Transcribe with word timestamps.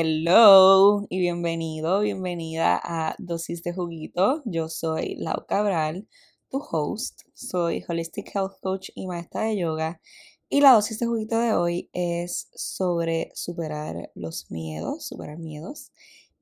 Hello 0.00 1.04
y 1.10 1.18
bienvenido, 1.18 2.02
bienvenida 2.02 2.80
a 2.80 3.16
Dosis 3.18 3.64
de 3.64 3.72
Juguito. 3.72 4.42
Yo 4.44 4.68
soy 4.68 5.16
Lau 5.16 5.44
Cabral, 5.48 6.06
tu 6.50 6.58
host. 6.58 7.22
Soy 7.34 7.82
Holistic 7.88 8.30
Health 8.32 8.60
Coach 8.62 8.90
y 8.94 9.08
maestra 9.08 9.42
de 9.42 9.58
yoga. 9.58 10.00
Y 10.48 10.60
la 10.60 10.74
dosis 10.74 11.00
de 11.00 11.06
juguito 11.06 11.40
de 11.40 11.52
hoy 11.52 11.90
es 11.92 12.48
sobre 12.54 13.32
superar 13.34 14.12
los 14.14 14.52
miedos, 14.52 15.04
superar 15.08 15.36
miedos 15.36 15.90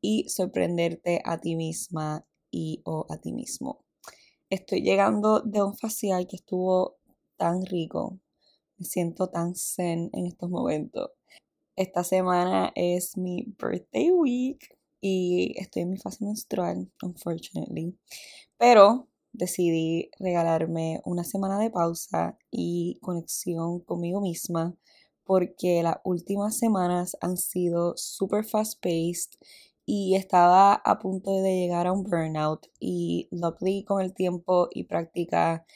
y 0.02 0.28
sorprenderte 0.28 1.22
a 1.24 1.38
ti 1.38 1.56
misma 1.56 2.26
y 2.50 2.82
o 2.84 3.06
a 3.08 3.16
ti 3.16 3.32
mismo. 3.32 3.86
Estoy 4.50 4.82
llegando 4.82 5.40
de 5.40 5.62
un 5.62 5.74
facial 5.74 6.26
que 6.26 6.36
estuvo 6.36 6.98
tan 7.38 7.64
rico. 7.64 8.20
Me 8.76 8.84
siento 8.84 9.30
tan 9.30 9.54
zen 9.54 10.10
en 10.12 10.26
estos 10.26 10.50
momentos. 10.50 11.12
Esta 11.76 12.04
semana 12.04 12.72
es 12.74 13.18
mi 13.18 13.54
birthday 13.58 14.10
week 14.10 14.78
y 14.98 15.54
estoy 15.58 15.82
en 15.82 15.90
mi 15.90 15.98
fase 15.98 16.24
menstrual, 16.24 16.90
unfortunately. 17.02 17.94
Pero 18.56 19.08
decidí 19.34 20.10
regalarme 20.18 21.02
una 21.04 21.22
semana 21.22 21.58
de 21.58 21.70
pausa 21.70 22.38
y 22.50 22.98
conexión 23.02 23.80
conmigo 23.80 24.22
misma 24.22 24.74
porque 25.24 25.82
las 25.82 25.98
últimas 26.04 26.56
semanas 26.56 27.14
han 27.20 27.36
sido 27.36 27.94
super 27.98 28.42
fast 28.46 28.80
paced 28.80 29.38
y 29.84 30.14
estaba 30.14 30.72
a 30.72 30.98
punto 30.98 31.42
de 31.42 31.56
llegar 31.56 31.86
a 31.86 31.92
un 31.92 32.04
burnout 32.04 32.68
y 32.80 33.28
luckily 33.30 33.84
con 33.84 34.00
el 34.00 34.14
tiempo 34.14 34.68
y 34.72 34.84
práctica 34.84 35.66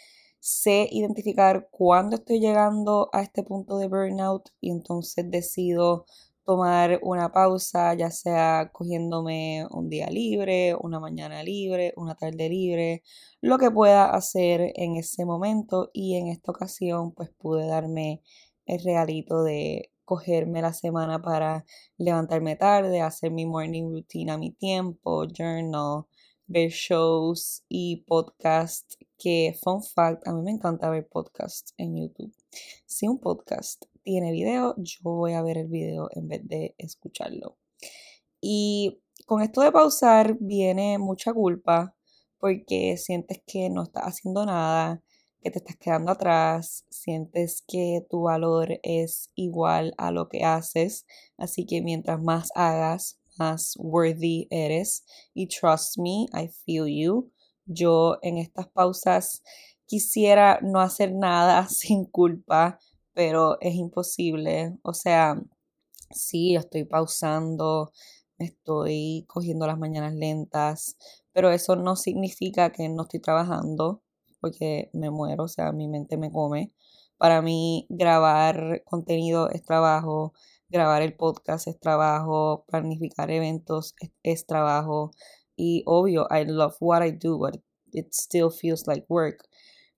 sé 0.40 0.88
identificar 0.90 1.68
cuándo 1.70 2.16
estoy 2.16 2.40
llegando 2.40 3.10
a 3.12 3.22
este 3.22 3.42
punto 3.42 3.78
de 3.78 3.88
burnout 3.88 4.48
y 4.60 4.70
entonces 4.70 5.30
decido 5.30 6.06
tomar 6.44 6.98
una 7.02 7.30
pausa, 7.30 7.94
ya 7.94 8.10
sea 8.10 8.70
cogiéndome 8.72 9.66
un 9.70 9.88
día 9.88 10.08
libre, 10.10 10.74
una 10.74 10.98
mañana 10.98 11.42
libre, 11.42 11.92
una 11.96 12.16
tarde 12.16 12.48
libre, 12.48 13.02
lo 13.40 13.58
que 13.58 13.70
pueda 13.70 14.10
hacer 14.10 14.72
en 14.74 14.96
ese 14.96 15.24
momento 15.24 15.90
y 15.92 16.16
en 16.16 16.28
esta 16.28 16.50
ocasión 16.50 17.12
pues 17.12 17.30
pude 17.30 17.66
darme 17.66 18.22
el 18.66 18.82
regalito 18.82 19.44
de 19.44 19.92
cogerme 20.04 20.60
la 20.60 20.72
semana 20.72 21.22
para 21.22 21.64
levantarme 21.96 22.56
tarde, 22.56 23.00
hacer 23.00 23.30
mi 23.30 23.46
morning 23.46 23.84
routine 23.84 24.32
a 24.32 24.38
mi 24.38 24.50
tiempo, 24.50 25.26
journal, 25.26 26.06
ver 26.50 26.70
shows 26.70 27.62
y 27.68 27.98
podcasts 28.08 28.98
que, 29.16 29.56
fun 29.62 29.84
fact, 29.84 30.26
a 30.26 30.32
mí 30.32 30.42
me 30.42 30.50
encanta 30.50 30.90
ver 30.90 31.06
podcasts 31.06 31.72
en 31.76 31.96
YouTube. 31.96 32.34
Si 32.86 33.06
un 33.06 33.20
podcast 33.20 33.84
tiene 34.02 34.32
video, 34.32 34.74
yo 34.78 34.98
voy 35.02 35.34
a 35.34 35.42
ver 35.42 35.58
el 35.58 35.68
video 35.68 36.08
en 36.10 36.26
vez 36.26 36.40
de 36.48 36.74
escucharlo. 36.76 37.56
Y 38.40 39.00
con 39.26 39.42
esto 39.42 39.60
de 39.60 39.70
pausar 39.70 40.38
viene 40.40 40.98
mucha 40.98 41.32
culpa 41.32 41.94
porque 42.38 42.96
sientes 42.96 43.40
que 43.46 43.70
no 43.70 43.84
estás 43.84 44.06
haciendo 44.06 44.44
nada, 44.44 45.04
que 45.40 45.52
te 45.52 45.58
estás 45.58 45.76
quedando 45.76 46.10
atrás, 46.10 46.84
sientes 46.90 47.62
que 47.68 48.04
tu 48.10 48.22
valor 48.22 48.80
es 48.82 49.30
igual 49.36 49.94
a 49.98 50.10
lo 50.10 50.28
que 50.28 50.42
haces, 50.42 51.06
así 51.38 51.64
que 51.64 51.80
mientras 51.80 52.20
más 52.20 52.50
hagas, 52.56 53.19
más 53.40 53.74
worthy 53.78 54.46
eres. 54.50 55.04
Y 55.34 55.48
trust 55.48 55.98
me, 55.98 56.26
I 56.32 56.48
feel 56.64 56.86
you. 56.86 57.32
Yo 57.64 58.18
en 58.22 58.38
estas 58.38 58.68
pausas 58.68 59.42
quisiera 59.86 60.60
no 60.62 60.80
hacer 60.80 61.12
nada 61.12 61.66
sin 61.68 62.04
culpa, 62.04 62.78
pero 63.12 63.58
es 63.60 63.74
imposible. 63.74 64.76
O 64.82 64.94
sea, 64.94 65.40
sí, 66.10 66.54
estoy 66.54 66.84
pausando, 66.84 67.92
estoy 68.38 69.24
cogiendo 69.28 69.66
las 69.66 69.78
mañanas 69.78 70.14
lentas, 70.14 70.96
pero 71.32 71.50
eso 71.50 71.76
no 71.76 71.96
significa 71.96 72.70
que 72.72 72.88
no 72.88 73.02
estoy 73.02 73.20
trabajando, 73.20 74.02
porque 74.40 74.90
me 74.92 75.10
muero, 75.10 75.44
o 75.44 75.48
sea, 75.48 75.72
mi 75.72 75.88
mente 75.88 76.16
me 76.16 76.30
come. 76.30 76.72
Para 77.18 77.42
mí, 77.42 77.86
grabar 77.90 78.82
contenido 78.84 79.50
es 79.50 79.62
trabajo, 79.62 80.32
grabar 80.70 81.02
el 81.02 81.14
podcast 81.14 81.66
es 81.68 81.78
trabajo, 81.80 82.64
planificar 82.68 83.30
eventos 83.30 83.94
es, 84.22 84.46
trabajo. 84.46 85.10
Y 85.56 85.82
obvio, 85.86 86.26
I 86.30 86.44
love 86.44 86.76
what 86.80 87.04
I 87.04 87.10
do, 87.10 87.38
but 87.38 87.60
it 87.92 88.12
still 88.12 88.50
feels 88.50 88.86
like 88.86 89.04
work. 89.08 89.48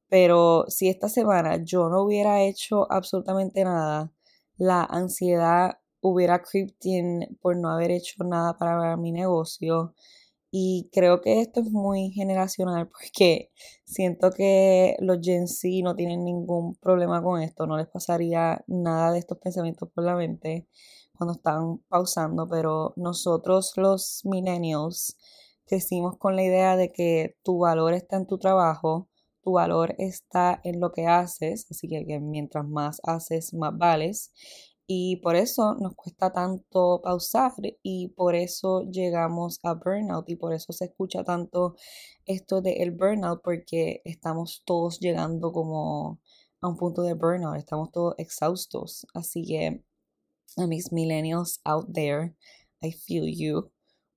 Pero 0.08 0.64
si 0.68 0.88
esta 0.88 1.08
semana 1.08 1.62
yo 1.64 1.88
no 1.88 2.02
hubiera 2.02 2.42
hecho 2.42 2.90
absolutamente 2.90 3.64
nada, 3.64 4.12
la 4.56 4.84
ansiedad 4.84 5.78
hubiera 6.00 6.42
creeped 6.42 6.84
in 6.84 7.38
por 7.40 7.56
no 7.56 7.70
haber 7.70 7.90
hecho 7.92 8.24
nada 8.24 8.56
para 8.58 8.96
mi 8.96 9.12
negocio. 9.12 9.94
Y 10.54 10.90
creo 10.92 11.22
que 11.22 11.40
esto 11.40 11.60
es 11.60 11.70
muy 11.70 12.10
generacional 12.10 12.86
porque 12.92 13.50
siento 13.84 14.30
que 14.30 14.96
los 15.00 15.18
Gen 15.22 15.48
Z 15.48 15.68
no 15.82 15.96
tienen 15.96 16.24
ningún 16.24 16.76
problema 16.76 17.22
con 17.22 17.40
esto, 17.40 17.66
no 17.66 17.78
les 17.78 17.88
pasaría 17.88 18.62
nada 18.66 19.12
de 19.12 19.18
estos 19.18 19.38
pensamientos 19.38 19.88
por 19.94 20.04
la 20.04 20.14
mente 20.14 20.68
cuando 21.16 21.32
están 21.34 21.78
pausando, 21.88 22.46
pero 22.48 22.92
nosotros 22.96 23.72
los 23.76 24.20
millennials 24.26 25.16
crecimos 25.64 26.18
con 26.18 26.36
la 26.36 26.42
idea 26.42 26.76
de 26.76 26.92
que 26.92 27.36
tu 27.42 27.58
valor 27.60 27.94
está 27.94 28.16
en 28.16 28.26
tu 28.26 28.36
trabajo, 28.38 29.08
tu 29.42 29.52
valor 29.52 29.94
está 29.98 30.60
en 30.64 30.80
lo 30.80 30.92
que 30.92 31.06
haces, 31.06 31.66
así 31.70 31.88
que, 31.88 32.20
mientras 32.20 32.66
más 32.68 33.00
haces, 33.04 33.54
más 33.54 33.76
vales 33.76 34.32
y 34.86 35.16
por 35.16 35.36
eso 35.36 35.74
nos 35.74 35.94
cuesta 35.94 36.32
tanto 36.32 37.00
pausar 37.02 37.52
y 37.82 38.08
por 38.08 38.34
eso 38.34 38.82
llegamos 38.82 39.58
a 39.62 39.74
burnout 39.74 40.28
y 40.28 40.36
por 40.36 40.52
eso 40.52 40.72
se 40.72 40.86
escucha 40.86 41.24
tanto 41.24 41.76
esto 42.26 42.60
del 42.60 42.80
el 42.80 42.90
burnout 42.92 43.42
porque 43.42 44.02
estamos 44.04 44.62
todos 44.64 45.00
llegando 45.00 45.52
como 45.52 46.20
a 46.60 46.68
un 46.68 46.76
punto 46.76 47.02
de 47.02 47.14
burnout, 47.14 47.56
estamos 47.56 47.90
todos 47.90 48.14
exhaustos. 48.18 49.06
Así 49.14 49.44
que 49.44 49.84
a 50.56 50.66
mis 50.66 50.92
millennials 50.92 51.60
out 51.64 51.92
there, 51.92 52.34
I 52.82 52.92
feel 52.92 53.26
you. 53.26 53.70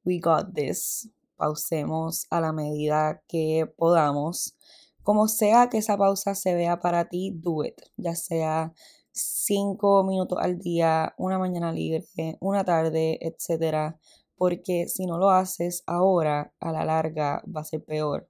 We 0.05 0.19
got 0.19 0.53
this. 0.53 1.09
Pausemos 1.37 2.27
a 2.29 2.39
la 2.39 2.53
medida 2.53 3.23
que 3.27 3.65
podamos. 3.77 4.55
Como 5.01 5.27
sea 5.27 5.69
que 5.69 5.79
esa 5.79 5.97
pausa 5.97 6.35
se 6.35 6.53
vea 6.55 6.79
para 6.79 7.09
ti, 7.09 7.31
do 7.33 7.63
it. 7.63 7.81
Ya 7.97 8.15
sea 8.15 8.73
cinco 9.15 10.03
minutos 10.03 10.37
al 10.41 10.59
día, 10.59 11.15
una 11.17 11.39
mañana 11.39 11.71
libre, 11.71 12.05
una 12.41 12.63
tarde, 12.65 13.17
etcétera, 13.21 13.97
porque 14.37 14.87
si 14.87 15.05
no 15.05 15.17
lo 15.17 15.29
haces 15.29 15.83
ahora, 15.87 16.53
a 16.59 16.71
la 16.71 16.85
larga 16.85 17.41
va 17.45 17.61
a 17.61 17.65
ser 17.65 17.83
peor. 17.83 18.29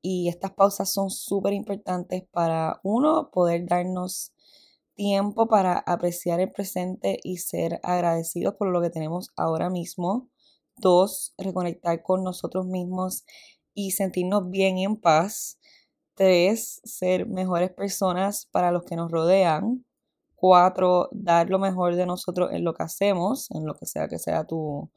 Y 0.00 0.28
estas 0.28 0.52
pausas 0.52 0.92
son 0.92 1.10
súper 1.10 1.52
importantes 1.52 2.24
para, 2.30 2.80
uno, 2.84 3.30
poder 3.32 3.66
darnos 3.66 4.32
tiempo 4.94 5.48
para 5.48 5.78
apreciar 5.78 6.40
el 6.40 6.52
presente 6.52 7.18
y 7.22 7.38
ser 7.38 7.80
agradecidos 7.82 8.54
por 8.54 8.68
lo 8.68 8.80
que 8.80 8.90
tenemos 8.90 9.30
ahora 9.36 9.70
mismo. 9.70 10.28
Dos, 10.76 11.34
reconectar 11.38 12.02
con 12.02 12.24
nosotros 12.24 12.66
mismos 12.66 13.24
y 13.74 13.92
sentirnos 13.92 14.50
bien 14.50 14.78
y 14.78 14.84
en 14.84 14.96
paz. 14.96 15.58
Tres, 16.14 16.80
ser 16.84 17.26
mejores 17.26 17.70
personas 17.72 18.46
para 18.52 18.70
los 18.70 18.84
que 18.84 18.96
nos 18.96 19.10
rodean. 19.10 19.84
Cuatro, 20.42 21.08
dar 21.12 21.48
lo 21.50 21.60
mejor 21.60 21.94
de 21.94 22.04
nosotros 22.04 22.50
en 22.52 22.64
lo 22.64 22.74
que 22.74 22.82
hacemos, 22.82 23.48
en 23.52 23.64
lo 23.64 23.76
que 23.76 23.86
sea 23.86 24.08
que 24.08 24.18
sea 24.18 24.44
tu, 24.44 24.90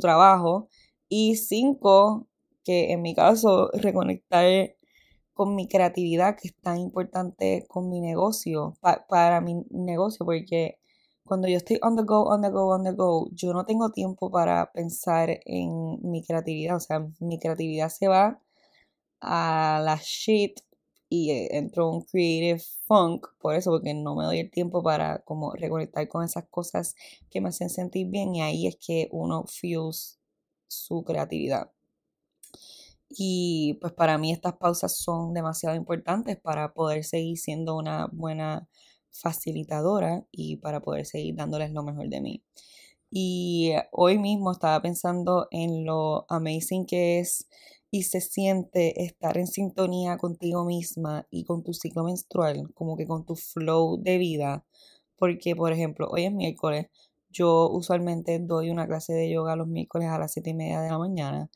trabajo. 0.00 0.68
Y 1.08 1.36
cinco, 1.36 2.26
que 2.64 2.92
en 2.92 3.02
mi 3.02 3.14
caso, 3.14 3.70
reconectar 3.74 4.74
con 5.34 5.54
mi 5.54 5.68
creatividad, 5.68 6.36
que 6.36 6.48
es 6.48 6.56
tan 6.62 6.78
importante 6.78 7.64
con 7.68 7.88
mi 7.88 8.00
negocio, 8.00 8.74
para 9.08 9.40
mi 9.40 9.62
negocio, 9.70 10.26
porque 10.26 10.80
cuando 11.24 11.46
yo 11.48 11.58
estoy 11.58 11.78
on 11.82 11.94
the 11.96 12.02
go, 12.02 12.24
on 12.24 12.42
the 12.42 12.50
go, 12.50 12.68
on 12.74 12.82
the 12.82 12.92
go, 12.92 13.28
yo 13.32 13.52
no 13.52 13.64
tengo 13.66 13.90
tiempo 13.92 14.32
para 14.32 14.72
pensar 14.72 15.30
en 15.44 16.00
mi 16.02 16.24
creatividad. 16.24 16.76
O 16.76 16.80
sea, 16.80 17.06
mi 17.20 17.38
creatividad 17.38 17.90
se 17.90 18.08
va 18.08 18.40
a 19.20 19.80
la 19.84 20.00
shit 20.02 20.60
y 21.08 21.30
eh, 21.30 21.56
entró 21.56 21.90
un 21.90 22.02
creative 22.02 22.60
funk 22.86 23.26
por 23.38 23.54
eso, 23.54 23.70
porque 23.70 23.94
no 23.94 24.14
me 24.14 24.24
doy 24.24 24.40
el 24.40 24.50
tiempo 24.50 24.82
para 24.82 25.20
como 25.20 25.52
reconectar 25.52 26.08
con 26.08 26.24
esas 26.24 26.46
cosas 26.48 26.94
que 27.30 27.40
me 27.40 27.48
hacen 27.50 27.70
sentir 27.70 28.08
bien 28.08 28.34
y 28.34 28.42
ahí 28.42 28.66
es 28.66 28.76
que 28.76 29.08
uno 29.12 29.44
feels 29.46 30.18
su 30.68 31.04
creatividad. 31.04 31.70
Y 33.08 33.78
pues 33.80 33.92
para 33.94 34.18
mí 34.18 34.32
estas 34.32 34.54
pausas 34.56 34.96
son 34.98 35.32
demasiado 35.32 35.76
importantes 35.76 36.38
para 36.38 36.74
poder 36.74 37.04
seguir 37.04 37.38
siendo 37.38 37.76
una 37.76 38.06
buena 38.12 38.68
facilitadora 39.10 40.26
y 40.30 40.56
para 40.56 40.80
poder 40.80 41.06
seguir 41.06 41.34
dándoles 41.36 41.72
lo 41.72 41.82
mejor 41.82 42.08
de 42.08 42.20
mí. 42.20 42.44
Y 43.10 43.72
hoy 43.92 44.18
mismo 44.18 44.52
estaba 44.52 44.82
pensando 44.82 45.48
en 45.50 45.86
lo 45.86 46.26
amazing 46.28 46.84
que 46.86 47.20
es 47.20 47.48
y 47.90 48.04
se 48.04 48.20
siente 48.20 49.04
estar 49.04 49.38
en 49.38 49.46
sintonía 49.46 50.18
contigo 50.18 50.64
misma 50.64 51.26
y 51.30 51.44
con 51.44 51.62
tu 51.64 51.72
ciclo 51.74 52.04
menstrual, 52.04 52.72
como 52.74 52.96
que 52.96 53.06
con 53.06 53.24
tu 53.26 53.36
flow 53.36 53.98
de 54.02 54.18
vida. 54.18 54.64
Porque, 55.18 55.56
por 55.56 55.72
ejemplo, 55.72 56.08
hoy 56.10 56.24
es 56.26 56.32
miércoles, 56.32 56.88
Yo 57.30 57.68
usualmente 57.70 58.38
doy 58.40 58.70
una 58.70 58.86
clase 58.86 59.12
de 59.14 59.30
yoga 59.30 59.56
los 59.56 59.68
miércoles 59.68 60.08
a 60.08 60.18
las 60.18 60.32
7 60.32 60.50
y 60.50 60.54
media 60.54 60.80
de 60.80 60.90
la 60.90 60.98
mañana. 60.98 61.50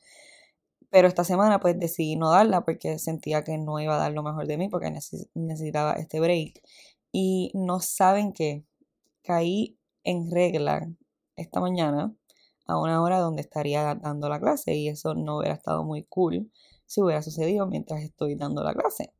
Pero 0.89 1.07
esta 1.07 1.23
semana 1.23 1.59
pues 1.59 1.79
decidí 1.79 2.15
no 2.15 2.29
darla 2.31 2.63
porque 2.65 2.99
sentía 2.99 3.43
que 3.43 3.57
no 3.57 3.79
iba 3.79 3.95
a 3.95 3.99
dar 3.99 4.13
lo 4.13 4.23
mejor 4.23 4.47
de 4.47 4.57
mí 4.57 4.69
porque 4.69 4.91
necesitaba 5.35 5.93
este 5.93 6.19
break. 6.19 6.61
Y 7.11 7.51
no 7.55 7.79
saben 7.79 8.33
que 8.33 8.63
caí 9.23 9.77
en 10.03 10.31
regla 10.31 10.89
esta 11.37 11.61
mañana 11.61 12.13
a 12.65 12.79
una 12.79 13.01
hora 13.01 13.19
donde 13.19 13.41
estaría 13.41 13.95
dando 13.95 14.29
la 14.29 14.39
clase 14.39 14.75
y 14.75 14.87
eso 14.87 15.15
no 15.15 15.37
hubiera 15.37 15.55
estado 15.55 15.83
muy 15.83 16.03
cool 16.03 16.51
si 16.85 17.01
hubiera 17.01 17.21
sucedido 17.21 17.67
mientras 17.67 18.01
estoy 18.01 18.35
dando 18.35 18.63
la 18.63 18.73
clase. 18.73 19.13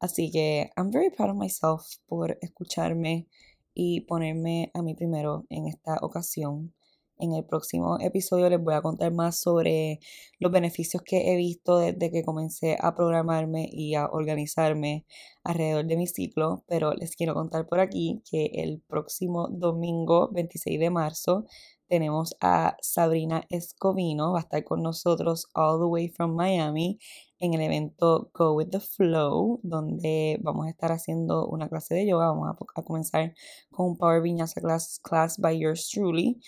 Así 0.00 0.30
que 0.30 0.70
I'm 0.76 0.90
very 0.92 1.10
proud 1.10 1.30
of 1.30 1.36
myself 1.36 1.96
por 2.06 2.38
escucharme 2.40 3.26
y 3.74 4.02
ponerme 4.02 4.70
a 4.74 4.82
mí 4.82 4.94
primero 4.94 5.46
en 5.50 5.66
esta 5.66 5.98
ocasión. 6.02 6.74
En 7.20 7.32
el 7.32 7.44
próximo 7.44 7.98
episodio 8.00 8.48
les 8.48 8.62
voy 8.62 8.74
a 8.74 8.80
contar 8.80 9.12
más 9.12 9.40
sobre 9.40 9.98
los 10.38 10.52
beneficios 10.52 11.02
que 11.02 11.32
he 11.32 11.36
visto 11.36 11.78
desde 11.78 12.12
que 12.12 12.22
comencé 12.22 12.76
a 12.80 12.94
programarme 12.94 13.68
y 13.72 13.96
a 13.96 14.06
organizarme 14.06 15.04
alrededor 15.42 15.86
de 15.86 15.96
mi 15.96 16.06
ciclo, 16.06 16.62
pero 16.68 16.94
les 16.94 17.16
quiero 17.16 17.34
contar 17.34 17.66
por 17.66 17.80
aquí 17.80 18.22
que 18.30 18.52
el 18.54 18.80
próximo 18.86 19.48
domingo 19.48 20.30
26 20.32 20.78
de 20.78 20.90
marzo 20.90 21.46
tenemos 21.88 22.36
a 22.40 22.76
Sabrina 22.80 23.44
Escovino, 23.50 24.32
va 24.32 24.40
a 24.40 24.42
estar 24.42 24.64
con 24.64 24.82
nosotros 24.82 25.48
all 25.54 25.78
the 25.78 25.86
way 25.86 26.08
from 26.08 26.36
Miami 26.36 26.98
en 27.40 27.54
el 27.54 27.60
evento 27.60 28.30
Go 28.34 28.52
with 28.52 28.68
the 28.70 28.80
Flow, 28.80 29.60
donde 29.62 30.38
vamos 30.42 30.66
a 30.66 30.70
estar 30.70 30.92
haciendo 30.92 31.46
una 31.46 31.68
clase 31.68 31.94
de 31.94 32.06
yoga. 32.06 32.28
Vamos 32.28 32.56
a, 32.74 32.82
comenzar 32.82 33.34
con 33.70 33.86
un 33.86 33.96
Power 33.96 34.22
Vinyasa 34.22 34.60
class, 34.60 35.00
class 35.02 35.38
by 35.38 35.58
yours 35.58 35.88
truly. 35.88 36.40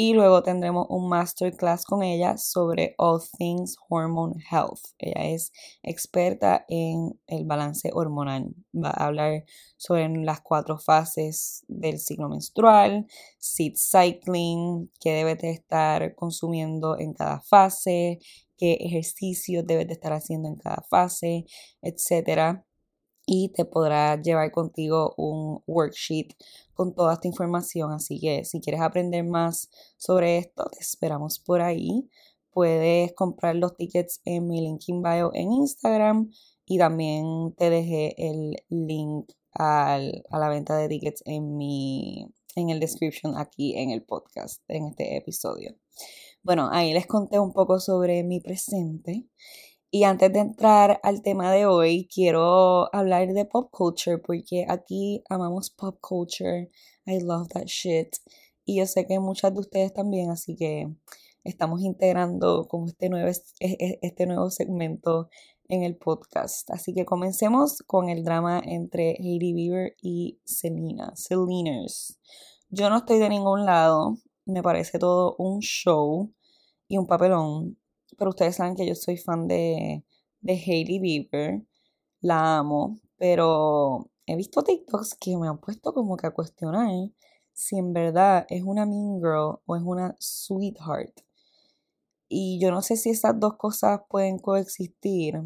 Y 0.00 0.14
luego 0.14 0.44
tendremos 0.44 0.86
un 0.90 1.08
masterclass 1.08 1.84
con 1.84 2.04
ella 2.04 2.36
sobre 2.36 2.94
All 2.98 3.20
Things 3.36 3.76
Hormone 3.88 4.36
Health. 4.48 4.78
Ella 4.96 5.24
es 5.34 5.50
experta 5.82 6.64
en 6.68 7.18
el 7.26 7.44
balance 7.44 7.90
hormonal. 7.92 8.54
Va 8.72 8.90
a 8.90 9.06
hablar 9.06 9.44
sobre 9.76 10.08
las 10.08 10.40
cuatro 10.40 10.78
fases 10.78 11.64
del 11.66 11.98
ciclo 11.98 12.28
menstrual, 12.28 13.08
seed 13.38 13.74
cycling, 13.74 14.88
qué 15.00 15.14
debes 15.14 15.38
de 15.38 15.50
estar 15.50 16.14
consumiendo 16.14 16.96
en 16.96 17.12
cada 17.12 17.40
fase, 17.40 18.20
qué 18.58 18.74
ejercicios 18.80 19.66
debes 19.66 19.86
de 19.86 19.94
estar 19.94 20.12
haciendo 20.12 20.48
en 20.48 20.56
cada 20.56 20.84
fase, 20.90 21.46
etcétera 21.82 22.66
y 23.30 23.50
te 23.50 23.66
podrá 23.66 24.20
llevar 24.22 24.50
contigo 24.50 25.12
un 25.18 25.62
worksheet 25.66 26.34
con 26.72 26.94
toda 26.94 27.12
esta 27.12 27.28
información. 27.28 27.92
Así 27.92 28.18
que 28.18 28.46
si 28.46 28.58
quieres 28.58 28.80
aprender 28.80 29.22
más 29.22 29.68
sobre 29.98 30.38
esto, 30.38 30.64
te 30.72 30.78
esperamos 30.80 31.38
por 31.38 31.60
ahí. 31.60 32.08
Puedes 32.50 33.12
comprar 33.12 33.54
los 33.56 33.76
tickets 33.76 34.22
en 34.24 34.48
mi 34.48 34.62
link 34.62 34.80
in 34.86 35.02
bio 35.02 35.30
en 35.34 35.52
Instagram 35.52 36.30
y 36.64 36.78
también 36.78 37.54
te 37.54 37.68
dejé 37.68 38.14
el 38.16 38.56
link 38.70 39.30
a 39.52 40.00
la 40.30 40.48
venta 40.48 40.78
de 40.78 40.88
tickets 40.88 41.22
en 41.26 41.54
mi 41.58 42.32
en 42.56 42.70
el 42.70 42.80
description 42.80 43.36
aquí 43.36 43.76
en 43.76 43.90
el 43.90 44.02
podcast, 44.02 44.62
en 44.68 44.86
este 44.86 45.18
episodio. 45.18 45.76
Bueno, 46.48 46.70
ahí 46.72 46.94
les 46.94 47.06
conté 47.06 47.38
un 47.38 47.52
poco 47.52 47.78
sobre 47.78 48.24
mi 48.24 48.40
presente 48.40 49.26
y 49.90 50.04
antes 50.04 50.32
de 50.32 50.38
entrar 50.38 50.98
al 51.02 51.20
tema 51.20 51.52
de 51.52 51.66
hoy, 51.66 52.08
quiero 52.10 52.88
hablar 52.94 53.34
de 53.34 53.44
pop 53.44 53.70
culture 53.70 54.16
porque 54.16 54.64
aquí 54.66 55.22
amamos 55.28 55.68
pop 55.68 55.98
culture. 56.00 56.70
I 57.04 57.20
love 57.20 57.48
that 57.48 57.66
shit. 57.66 58.16
Y 58.64 58.78
yo 58.78 58.86
sé 58.86 59.06
que 59.06 59.20
muchas 59.20 59.52
de 59.52 59.60
ustedes 59.60 59.92
también, 59.92 60.30
así 60.30 60.56
que 60.56 60.90
estamos 61.44 61.82
integrando 61.82 62.66
como 62.66 62.86
este 62.86 63.10
nuevo, 63.10 63.30
este 63.60 64.26
nuevo 64.26 64.48
segmento 64.48 65.28
en 65.68 65.82
el 65.82 65.98
podcast. 65.98 66.70
Así 66.70 66.94
que 66.94 67.04
comencemos 67.04 67.82
con 67.86 68.08
el 68.08 68.24
drama 68.24 68.62
entre 68.64 69.18
Hailey 69.20 69.52
Bieber 69.52 69.96
y 70.00 70.40
Selena, 70.46 71.14
Seleners. 71.14 72.18
Yo 72.70 72.88
no 72.88 72.96
estoy 72.96 73.18
de 73.18 73.28
ningún 73.28 73.66
lado, 73.66 74.16
me 74.46 74.62
parece 74.62 74.98
todo 74.98 75.36
un 75.36 75.60
show 75.60 76.32
y 76.88 76.98
un 76.98 77.06
papelón 77.06 77.78
pero 78.16 78.30
ustedes 78.30 78.56
saben 78.56 78.74
que 78.74 78.86
yo 78.86 78.94
soy 78.94 79.16
fan 79.16 79.46
de, 79.46 80.04
de 80.40 80.52
Hailey 80.52 80.98
Bieber, 80.98 81.62
la 82.20 82.58
amo, 82.58 82.98
pero 83.16 84.10
he 84.26 84.36
visto 84.36 84.62
TikToks 84.62 85.14
que 85.14 85.36
me 85.36 85.48
han 85.48 85.58
puesto 85.58 85.92
como 85.92 86.16
que 86.16 86.26
a 86.26 86.34
cuestionar 86.34 86.90
si 87.52 87.78
en 87.78 87.92
verdad 87.92 88.46
es 88.48 88.62
una 88.62 88.86
mean 88.86 89.20
girl 89.20 89.60
o 89.66 89.76
es 89.76 89.82
una 89.84 90.16
sweetheart. 90.18 91.20
Y 92.28 92.60
yo 92.60 92.70
no 92.70 92.82
sé 92.82 92.96
si 92.96 93.10
esas 93.10 93.38
dos 93.40 93.56
cosas 93.56 94.00
pueden 94.08 94.38
coexistir. 94.38 95.36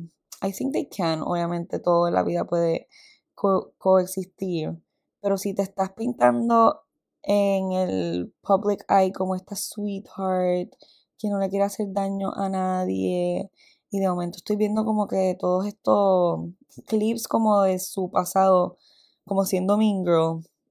I 0.42 0.52
think 0.52 0.72
they 0.72 0.88
can. 0.88 1.22
Obviamente 1.22 1.78
todo 1.78 2.08
en 2.08 2.14
la 2.14 2.24
vida 2.24 2.44
puede 2.44 2.88
coexistir. 3.34 4.82
Pero 5.20 5.38
si 5.38 5.54
te 5.54 5.62
estás 5.62 5.92
pintando 5.92 6.82
en 7.22 7.72
el 7.72 8.34
public 8.42 8.84
eye 8.90 9.12
como 9.12 9.36
esta 9.36 9.54
sweetheart 9.54 10.74
que 11.22 11.30
no 11.30 11.38
le 11.38 11.48
quiere 11.48 11.64
hacer 11.64 11.92
daño 11.92 12.32
a 12.34 12.48
nadie. 12.48 13.50
Y 13.90 14.00
de 14.00 14.08
momento 14.08 14.38
estoy 14.38 14.56
viendo 14.56 14.84
como 14.84 15.06
que 15.06 15.36
todos 15.38 15.66
estos 15.66 16.40
clips 16.86 17.28
como 17.28 17.62
de 17.62 17.78
su 17.78 18.10
pasado, 18.10 18.76
como 19.24 19.44
siendo 19.44 19.78
Mean. 19.78 20.04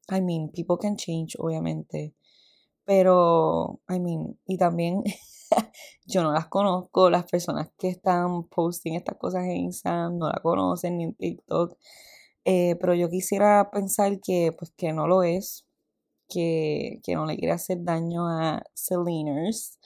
I 0.09 0.19
mean, 0.21 0.49
people 0.49 0.75
can 0.79 0.97
change, 0.97 1.37
obviamente. 1.39 2.13
Pero, 2.83 3.79
I 3.89 3.99
mean, 3.99 4.37
y 4.45 4.57
también 4.57 5.03
yo 6.05 6.23
no 6.23 6.33
las 6.33 6.47
conozco, 6.47 7.09
las 7.09 7.25
personas 7.25 7.69
que 7.77 7.87
están 7.87 8.43
posting 8.43 8.95
estas 8.95 9.17
cosas 9.17 9.45
en 9.45 9.57
Instagram 9.57 10.17
no 10.17 10.27
la 10.27 10.41
conocen 10.41 10.97
ni 10.97 11.05
en 11.05 11.13
TikTok. 11.15 11.77
Eh, 12.43 12.75
pero 12.81 12.93
yo 12.95 13.09
quisiera 13.09 13.69
pensar 13.71 14.19
que, 14.19 14.51
pues, 14.57 14.71
que 14.75 14.91
no 14.91 15.07
lo 15.07 15.23
es, 15.23 15.65
que, 16.27 16.99
que 17.03 17.15
no 17.15 17.25
le 17.25 17.37
quiere 17.37 17.53
hacer 17.53 17.77
daño 17.83 18.27
a 18.27 18.63
Seleners 18.73 19.79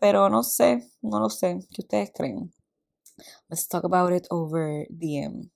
pero 0.00 0.30
no 0.30 0.42
sé, 0.42 0.90
no 1.02 1.20
lo 1.20 1.28
sé. 1.28 1.60
¿Qué 1.70 1.82
ustedes 1.82 2.10
creen? 2.12 2.52
Let's 3.48 3.68
talk 3.68 3.84
about 3.84 4.12
it 4.12 4.26
over 4.30 4.86
DM. 4.88 5.50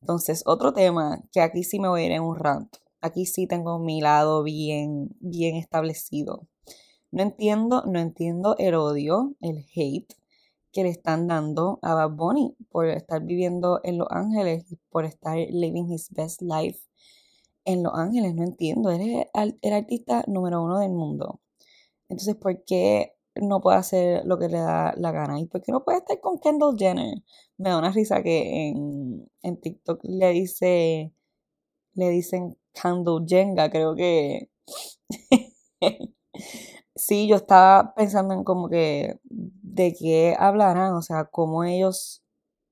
Entonces, 0.00 0.42
otro 0.46 0.72
tema 0.72 1.22
que 1.32 1.40
aquí 1.40 1.64
sí 1.64 1.80
me 1.80 1.88
voy 1.88 2.02
a 2.02 2.06
ir 2.06 2.12
en 2.12 2.22
un 2.22 2.36
rant. 2.36 2.76
Aquí 3.00 3.26
sí 3.26 3.46
tengo 3.46 3.78
mi 3.78 4.00
lado 4.00 4.42
bien, 4.44 5.10
bien 5.18 5.56
establecido. 5.56 6.46
No 7.10 7.22
entiendo, 7.22 7.82
no 7.86 7.98
entiendo 7.98 8.54
el 8.58 8.74
odio, 8.74 9.34
el 9.40 9.66
hate 9.74 10.14
que 10.72 10.84
le 10.84 10.90
están 10.90 11.26
dando 11.26 11.78
a 11.82 11.94
Bad 11.94 12.10
Bunny 12.10 12.56
por 12.70 12.88
estar 12.88 13.22
viviendo 13.24 13.80
en 13.82 13.98
Los 13.98 14.08
Ángeles 14.10 14.70
y 14.70 14.76
por 14.90 15.04
estar 15.04 15.36
living 15.36 15.92
his 15.92 16.10
best 16.10 16.42
life 16.42 16.80
en 17.64 17.82
Los 17.82 17.94
Ángeles. 17.94 18.34
No 18.34 18.44
entiendo. 18.44 18.90
Él 18.90 19.00
es 19.00 19.26
el, 19.34 19.58
el 19.62 19.72
artista 19.72 20.24
número 20.28 20.62
uno 20.62 20.78
del 20.78 20.92
mundo. 20.92 21.40
Entonces, 22.08 22.36
¿por 22.36 22.64
qué 22.64 23.13
no 23.36 23.60
puede 23.60 23.78
hacer 23.78 24.22
lo 24.24 24.38
que 24.38 24.48
le 24.48 24.58
da 24.58 24.94
la 24.96 25.12
gana. 25.12 25.40
¿Y 25.40 25.46
por 25.46 25.62
qué 25.62 25.72
no 25.72 25.84
puede 25.84 25.98
estar 25.98 26.20
con 26.20 26.38
Kendall 26.38 26.76
Jenner? 26.78 27.22
Me 27.58 27.70
da 27.70 27.78
una 27.78 27.90
risa 27.92 28.22
que 28.22 28.68
en, 28.68 29.30
en 29.42 29.60
TikTok 29.60 30.00
le 30.04 30.30
dice, 30.30 31.12
le 31.94 32.10
dicen 32.10 32.56
Kendall 32.72 33.26
Jenga, 33.26 33.70
creo 33.70 33.94
que. 33.94 34.50
sí, 36.94 37.28
yo 37.28 37.36
estaba 37.36 37.94
pensando 37.94 38.34
en 38.34 38.44
como 38.44 38.68
que 38.68 39.18
de 39.24 39.94
qué 39.98 40.36
hablarán, 40.38 40.94
o 40.94 41.02
sea, 41.02 41.24
cómo 41.26 41.64
ellos 41.64 42.22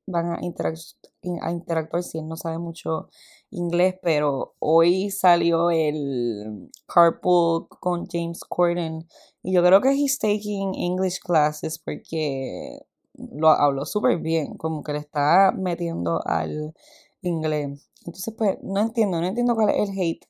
van 0.07 0.33
a, 0.33 0.37
a 0.37 1.53
interactuar 1.53 2.03
si 2.03 2.19
él 2.19 2.29
no 2.29 2.37
sabe 2.37 2.59
mucho 2.59 3.09
inglés, 3.53 3.97
pero 4.03 4.55
hoy 4.59 5.11
salió 5.11 5.71
el 5.71 6.71
Carpool 6.87 7.69
con 7.69 8.07
James 8.11 8.41
Corden 8.49 9.07
y 9.43 9.53
yo 9.53 9.63
creo 9.63 9.81
que 9.81 9.93
he's 9.93 10.19
taking 10.19 10.75
English 10.75 11.21
classes 11.21 11.79
porque 11.79 12.81
lo 13.15 13.49
habló 13.51 13.85
súper 13.85 14.19
bien, 14.19 14.57
como 14.57 14.83
que 14.83 14.93
le 14.93 14.99
está 14.99 15.53
metiendo 15.57 16.21
al 16.25 16.75
inglés. 17.21 17.91
Entonces, 18.05 18.35
pues, 18.37 18.59
no 18.63 18.81
entiendo, 18.81 19.21
no 19.21 19.27
entiendo 19.27 19.55
cuál 19.55 19.71
es 19.71 19.91
el 19.91 19.99
hate 19.99 20.27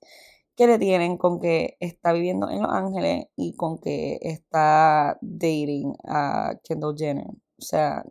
que 0.57 0.67
le 0.67 0.79
tienen 0.79 1.17
con 1.17 1.41
que 1.41 1.77
está 1.81 2.13
viviendo 2.13 2.51
en 2.51 2.63
Los 2.63 2.73
Ángeles 2.73 3.27
y 3.37 3.55
con 3.55 3.79
que 3.79 4.19
está 4.21 5.19
dating 5.23 5.95
a 6.05 6.55
Kendall 6.63 6.97
Jenner. 6.97 7.29
O 7.29 7.63
sea, 7.63 8.05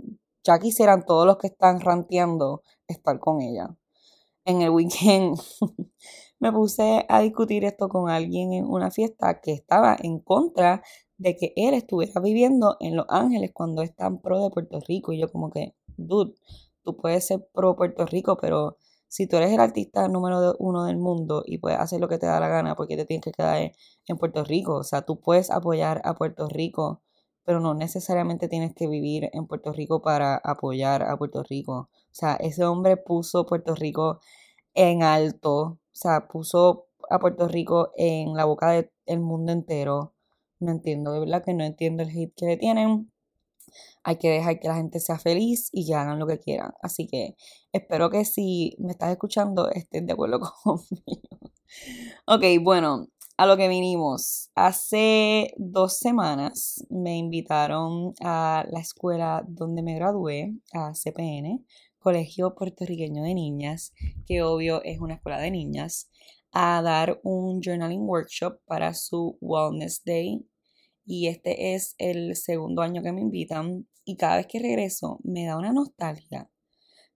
ya 0.44 0.58
quisieran 0.60 1.06
todos 1.06 1.28
los 1.28 1.38
que 1.38 1.48
están 1.48 1.82
ranteando 1.82 2.64
estar 2.88 3.20
con 3.20 3.42
ella. 3.42 3.76
En 4.46 4.62
el 4.62 4.70
weekend 4.72 5.38
me 6.40 6.52
puse 6.52 7.06
a 7.08 7.22
discutir 7.22 7.64
esto 7.66 7.90
con 7.90 8.10
alguien 8.10 8.54
en 8.54 8.66
una 8.66 8.90
fiesta 8.92 9.40
que 9.42 9.52
estaba 9.54 9.96
en 10.02 10.20
contra 10.20 10.84
de 11.18 11.36
que 11.38 11.54
él 11.56 11.74
estuviera 11.76 12.20
viviendo 12.22 12.78
en 12.80 12.96
Los 12.96 13.06
Ángeles 13.10 13.52
cuando 13.54 13.84
es 13.84 13.96
tan 13.96 14.20
pro 14.20 14.44
de 14.44 14.50
Puerto 14.50 14.80
Rico. 14.88 15.14
Y 15.14 15.20
yo 15.20 15.32
como 15.32 15.52
que, 15.52 15.76
dude, 15.98 16.34
tú 16.84 16.98
puedes 16.98 17.28
ser 17.28 17.48
pro 17.54 17.76
Puerto 17.76 18.06
Rico, 18.06 18.38
pero 18.38 18.78
Si 19.08 19.28
tú 19.28 19.36
eres 19.36 19.52
el 19.52 19.60
artista 19.60 20.08
número 20.08 20.56
uno 20.60 20.86
del 20.86 20.98
mundo 20.98 21.44
y 21.46 21.58
puedes 21.58 21.80
hacer 21.80 22.00
lo 22.00 22.08
que 22.08 22.18
te 22.18 22.28
da 22.28 22.40
la 22.40 22.48
gana, 22.48 22.76
porque 22.76 22.96
te 22.96 23.06
tienes 23.06 23.26
que 23.26 23.32
quedar 23.34 23.72
en 24.08 24.18
Puerto 24.18 24.46
Rico? 24.46 24.76
O 24.78 24.84
sea, 24.86 25.02
tú 25.02 25.20
puedes 25.20 25.52
apoyar 25.52 26.02
a 26.06 26.14
Puerto 26.16 26.48
Rico, 26.48 27.02
pero 27.46 27.60
no 27.60 27.74
necesariamente 27.74 28.48
tienes 28.48 28.74
que 28.74 28.88
vivir 28.88 29.30
en 29.34 29.48
Puerto 29.48 29.74
Rico 29.74 30.02
para 30.02 30.36
apoyar 30.36 31.04
a 31.04 31.18
Puerto 31.18 31.44
Rico. 31.44 31.90
O 31.92 32.14
sea, 32.14 32.36
ese 32.36 32.66
hombre 32.66 32.98
puso 32.98 33.46
Puerto 33.46 33.76
Rico 33.76 34.20
en 34.74 35.04
alto, 35.04 35.58
o 35.62 35.80
sea, 35.92 36.28
puso 36.28 36.88
a 37.10 37.20
Puerto 37.20 37.48
Rico 37.48 37.92
en 37.98 38.36
la 38.36 38.46
boca 38.46 38.72
del 39.06 39.20
mundo 39.20 39.52
entero. 39.52 40.14
No 40.60 40.72
entiendo, 40.72 41.12
de 41.14 41.20
verdad 41.20 41.44
que 41.44 41.54
no 41.54 41.64
entiendo 41.64 42.04
el 42.04 42.12
hit 42.12 42.34
que 42.36 42.46
le 42.46 42.58
tienen. 42.58 43.12
Hay 44.04 44.18
que 44.18 44.30
dejar 44.30 44.60
que 44.60 44.68
la 44.68 44.76
gente 44.76 45.00
sea 45.00 45.20
feliz 45.20 45.70
y 45.72 45.88
que 45.88 45.96
hagan 45.96 46.20
lo 46.20 46.28
que 46.28 46.40
quieran. 46.40 46.74
Así 46.82 47.08
que 47.08 47.36
espero 47.72 48.10
que 48.10 48.26
si 48.26 48.76
me 48.80 48.92
estás 48.92 49.12
escuchando 49.12 49.70
estés 49.70 50.06
de 50.06 50.14
acuerdo 50.14 50.40
conmigo. 50.64 51.40
ok, 52.28 52.44
bueno, 52.64 53.08
a 53.42 53.48
lo 53.48 53.58
que 53.58 53.68
vinimos. 53.68 54.52
Hace 54.54 55.56
dos 55.58 55.98
semanas 55.98 56.86
me 56.92 57.18
invitaron 57.18 58.14
a 58.22 58.68
la 58.70 58.82
escuela 58.82 59.44
donde 59.48 59.82
me 59.82 59.96
gradué, 59.96 60.54
a 60.74 60.94
CPN, 60.94 61.66
Colegio 61.98 62.54
Puertorriqueño 62.54 63.24
de 63.24 63.34
Niñas, 63.34 63.94
que 64.28 64.44
obvio 64.44 64.84
es 64.84 65.00
una 65.00 65.16
escuela 65.16 65.40
de 65.40 65.50
niñas, 65.50 66.12
a 66.52 66.84
dar 66.84 67.20
un 67.24 67.62
journaling 67.64 68.08
workshop 68.08 68.60
para 68.68 68.94
su 68.94 69.40
Wellness 69.42 70.04
Day. 70.06 70.46
Y 71.08 71.26
este 71.26 71.74
es 71.74 71.96
el 71.98 72.36
segundo 72.36 72.84
año 72.84 73.02
que 73.02 73.12
me 73.12 73.22
invitan 73.22 73.88
y 74.06 74.18
cada 74.18 74.38
vez 74.38 74.46
que 74.46 74.60
regreso 74.60 75.20
me 75.24 75.48
da 75.48 75.58
una 75.58 75.74
nostalgia. 75.74 76.48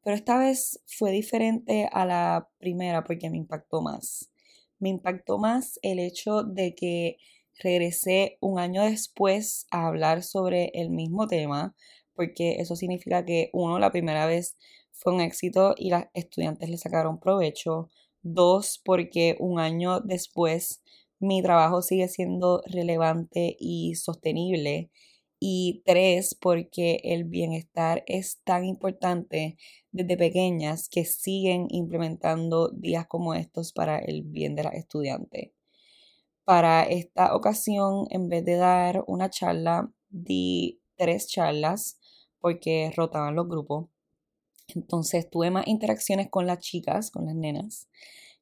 Pero 0.03 0.15
esta 0.15 0.39
vez 0.39 0.81
fue 0.87 1.11
diferente 1.11 1.87
a 1.91 2.03
la 2.07 2.49
primera 2.57 3.03
porque 3.03 3.29
me 3.29 3.37
impactó 3.37 3.83
más. 3.83 4.31
Me 4.79 4.89
impactó 4.89 5.37
más 5.37 5.79
el 5.81 5.99
hecho 5.99 6.43
de 6.43 6.75
que 6.75 7.17
regresé 7.59 8.37
un 8.41 8.59
año 8.59 8.83
después 8.83 9.67
a 9.71 9.87
hablar 9.87 10.23
sobre 10.23 10.71
el 10.73 10.89
mismo 10.89 11.27
tema, 11.27 11.75
porque 12.13 12.57
eso 12.59 12.75
significa 12.75 13.25
que 13.25 13.49
uno, 13.53 13.79
la 13.79 13.91
primera 13.91 14.25
vez 14.25 14.57
fue 14.91 15.13
un 15.13 15.21
éxito 15.21 15.75
y 15.77 15.89
las 15.89 16.07
estudiantes 16.13 16.69
le 16.69 16.77
sacaron 16.77 17.19
provecho. 17.19 17.89
Dos, 18.21 18.81
porque 18.83 19.35
un 19.39 19.59
año 19.59 19.99
después 19.99 20.81
mi 21.19 21.41
trabajo 21.41 21.81
sigue 21.81 22.07
siendo 22.07 22.61
relevante 22.65 23.55
y 23.59 23.95
sostenible. 23.95 24.89
Y 25.39 25.83
tres, 25.85 26.35
porque 26.35 27.01
el 27.03 27.25
bienestar 27.25 28.03
es 28.07 28.39
tan 28.43 28.65
importante 28.65 29.57
desde 29.95 30.17
pequeñas 30.17 30.89
que 30.89 31.05
siguen 31.05 31.67
implementando 31.69 32.67
días 32.69 33.07
como 33.07 33.33
estos 33.33 33.71
para 33.71 33.97
el 33.97 34.23
bien 34.23 34.53
de 34.53 34.63
las 34.63 34.73
estudiantes. 34.73 35.51
Para 36.43 36.83
esta 36.83 37.33
ocasión, 37.33 38.05
en 38.09 38.27
vez 38.27 38.43
de 38.43 38.57
dar 38.57 39.05
una 39.07 39.29
charla, 39.29 39.89
di 40.09 40.81
tres 40.97 41.27
charlas 41.27 41.97
porque 42.39 42.91
rotaban 42.93 43.35
los 43.35 43.47
grupos. 43.47 43.87
Entonces 44.75 45.29
tuve 45.29 45.49
más 45.49 45.65
interacciones 45.65 46.29
con 46.29 46.45
las 46.45 46.59
chicas, 46.59 47.09
con 47.09 47.25
las 47.25 47.35
nenas, 47.35 47.87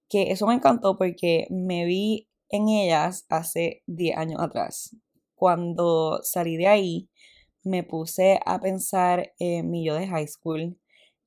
que 0.10 0.32
eso 0.32 0.48
me 0.48 0.56
encantó 0.56 0.98
porque 0.98 1.46
me 1.52 1.86
vi 1.86 2.28
en 2.50 2.68
ellas 2.68 3.28
hace 3.30 3.84
10 3.86 4.18
años 4.18 4.42
atrás. 4.42 4.96
Cuando 5.36 6.20
salí 6.24 6.58
de 6.58 6.68
ahí, 6.68 7.10
me 7.64 7.84
puse 7.84 8.40
a 8.44 8.60
pensar 8.60 9.34
en 9.38 9.70
mi 9.70 9.86
yo 9.86 9.96
de 9.96 10.08
high 10.08 10.28
school, 10.28 10.78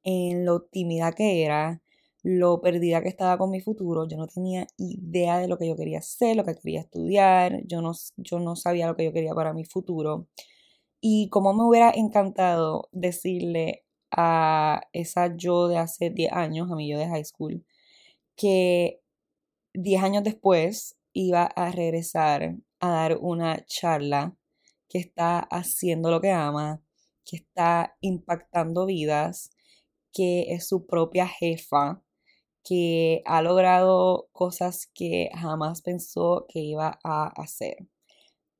en 0.06 0.46
lo 0.46 0.62
tímida 0.62 1.12
que 1.12 1.44
era, 1.44 1.82
lo 2.22 2.60
perdida 2.60 3.02
que 3.02 3.08
estaba 3.08 3.38
con 3.38 3.50
mi 3.50 3.60
futuro. 3.60 4.08
Yo 4.08 4.16
no 4.16 4.28
tenía 4.28 4.66
idea 4.78 5.38
de 5.38 5.48
lo 5.48 5.58
que 5.58 5.68
yo 5.68 5.76
quería 5.76 5.98
hacer, 5.98 6.36
lo 6.36 6.44
que 6.44 6.54
quería 6.54 6.80
estudiar, 6.80 7.62
yo 7.66 7.82
no, 7.82 7.92
yo 8.16 8.38
no 8.40 8.56
sabía 8.56 8.86
lo 8.86 8.96
que 8.96 9.04
yo 9.04 9.12
quería 9.12 9.34
para 9.34 9.52
mi 9.52 9.64
futuro. 9.64 10.28
Y 11.00 11.28
como 11.30 11.54
me 11.54 11.64
hubiera 11.64 11.90
encantado 11.94 12.88
decirle 12.92 13.84
a 14.12 14.82
esa 14.92 15.36
yo 15.36 15.68
de 15.68 15.78
hace 15.78 16.10
10 16.10 16.32
años, 16.32 16.70
a 16.70 16.76
mi 16.76 16.88
yo 16.90 16.98
de 16.98 17.08
high 17.08 17.24
school, 17.24 17.64
que 18.36 19.00
10 19.74 20.02
años 20.02 20.24
después 20.24 20.96
iba 21.14 21.44
a 21.44 21.72
regresar 21.72 22.56
a 22.80 22.90
dar 22.90 23.18
una 23.20 23.64
charla 23.66 24.36
que 24.88 24.98
está 24.98 25.40
haciendo 25.40 26.10
lo 26.10 26.20
que 26.20 26.30
ama, 26.32 26.82
que 27.24 27.36
está 27.36 27.96
impactando 28.00 28.86
vidas, 28.86 29.50
que 30.16 30.54
es 30.54 30.66
su 30.66 30.86
propia 30.86 31.28
jefa, 31.28 32.02
que 32.64 33.22
ha 33.26 33.42
logrado 33.42 34.28
cosas 34.32 34.90
que 34.94 35.28
jamás 35.34 35.82
pensó 35.82 36.46
que 36.48 36.60
iba 36.60 36.98
a 37.04 37.28
hacer. 37.36 37.76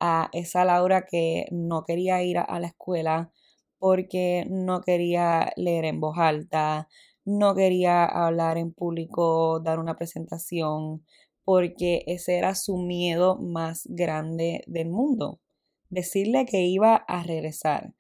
A 0.01 0.29
esa 0.35 0.65
Laura 0.67 1.07
que 1.07 1.47
no 1.51 1.85
quería 1.85 2.23
ir 2.23 2.39
a 2.39 2.61
la 2.61 2.69
escuela 2.69 3.33
porque 3.79 4.47
no 4.51 4.83
quería 4.83 5.53
leer 5.57 5.87
en 5.87 6.01
voz 6.01 6.19
alta, 6.19 6.89
no 7.25 7.55
quería 7.55 8.05
hablar 8.05 8.59
en 8.59 8.73
público, 8.73 9.61
dar 9.61 9.79
una 9.79 9.97
presentación, 9.97 11.05
porque 11.45 12.05
ese 12.07 12.37
era 12.37 12.55
su 12.55 12.77
miedo 12.77 13.37
más 13.39 13.85
grande 13.87 14.63
del 14.67 14.91
mundo. 14.91 15.41
Decirle 15.89 16.45
que 16.47 16.63
iba 16.63 16.97
a 16.97 17.23
regresar 17.23 17.95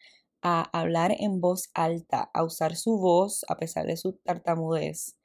a 0.48 0.62
hablar 0.72 1.12
en 1.18 1.40
voz 1.40 1.70
alta, 1.74 2.30
a 2.32 2.44
usar 2.44 2.76
su 2.76 2.98
voz 2.98 3.44
a 3.48 3.56
pesar 3.56 3.84
de 3.84 3.96
su 3.96 4.12
tartamudez, 4.12 5.16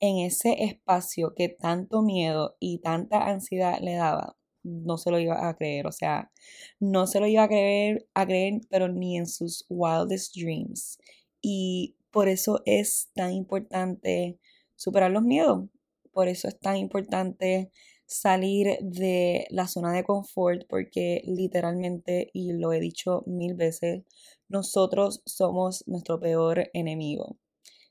en 0.00 0.16
ese 0.20 0.64
espacio 0.64 1.34
que 1.34 1.50
tanto 1.50 2.00
miedo 2.00 2.56
y 2.58 2.78
tanta 2.78 3.28
ansiedad 3.28 3.80
le 3.82 3.96
daba, 3.96 4.38
no 4.62 4.96
se 4.96 5.10
lo 5.10 5.18
iba 5.18 5.46
a 5.46 5.54
creer, 5.56 5.86
o 5.86 5.92
sea, 5.92 6.32
no 6.80 7.06
se 7.06 7.20
lo 7.20 7.26
iba 7.26 7.42
a 7.42 7.48
creer, 7.48 8.08
a 8.14 8.24
creer, 8.24 8.62
pero 8.70 8.88
ni 8.88 9.18
en 9.18 9.26
sus 9.26 9.66
wildest 9.68 10.34
dreams. 10.34 10.98
Y 11.42 11.96
por 12.10 12.28
eso 12.28 12.62
es 12.64 13.10
tan 13.14 13.34
importante 13.34 14.38
superar 14.74 15.10
los 15.10 15.22
miedos, 15.22 15.68
por 16.12 16.28
eso 16.28 16.48
es 16.48 16.58
tan 16.58 16.78
importante 16.78 17.70
salir 18.12 18.78
de 18.80 19.46
la 19.50 19.66
zona 19.66 19.92
de 19.92 20.04
confort, 20.04 20.62
porque 20.68 21.22
literalmente, 21.24 22.30
y 22.32 22.52
lo 22.52 22.72
he 22.72 22.80
dicho 22.80 23.22
mil 23.26 23.54
veces, 23.54 24.04
nosotros 24.48 25.22
somos 25.26 25.84
nuestro 25.86 26.20
peor 26.20 26.70
enemigo. 26.74 27.38